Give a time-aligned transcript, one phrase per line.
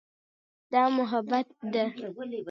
[0.71, 1.83] دا محبت ده.